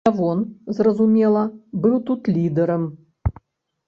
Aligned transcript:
Лявон, 0.07 0.39
зразумела, 0.77 1.43
быў 1.83 1.97
тут 2.07 2.21
лідэрам. 2.39 2.83